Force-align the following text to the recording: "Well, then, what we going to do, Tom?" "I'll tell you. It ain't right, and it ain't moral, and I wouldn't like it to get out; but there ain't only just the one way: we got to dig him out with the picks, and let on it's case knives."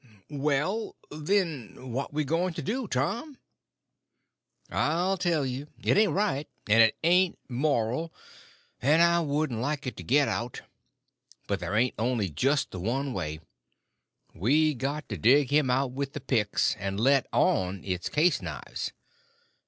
"Well, 0.33 0.95
then, 1.11 1.91
what 1.91 2.11
we 2.11 2.23
going 2.23 2.55
to 2.55 2.63
do, 2.63 2.87
Tom?" 2.87 3.37
"I'll 4.71 5.15
tell 5.15 5.45
you. 5.45 5.67
It 5.83 5.95
ain't 5.95 6.13
right, 6.13 6.49
and 6.67 6.81
it 6.81 6.95
ain't 7.03 7.37
moral, 7.47 8.11
and 8.81 9.03
I 9.03 9.19
wouldn't 9.19 9.59
like 9.61 9.85
it 9.85 9.95
to 9.97 10.03
get 10.03 10.27
out; 10.27 10.63
but 11.45 11.59
there 11.59 11.75
ain't 11.75 11.93
only 11.99 12.29
just 12.31 12.71
the 12.71 12.79
one 12.79 13.13
way: 13.13 13.41
we 14.33 14.73
got 14.73 15.07
to 15.09 15.17
dig 15.17 15.51
him 15.53 15.69
out 15.69 15.91
with 15.91 16.13
the 16.13 16.19
picks, 16.19 16.75
and 16.79 16.99
let 16.99 17.27
on 17.31 17.83
it's 17.83 18.09
case 18.09 18.41
knives." 18.41 18.93